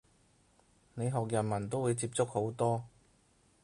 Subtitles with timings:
[0.95, 2.85] 你學日文都會接觸好多